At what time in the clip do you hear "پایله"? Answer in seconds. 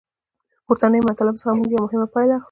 2.13-2.31